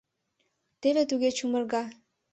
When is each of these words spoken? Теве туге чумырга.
Теве 0.81 1.03
туге 1.09 1.29
чумырга. 1.37 1.83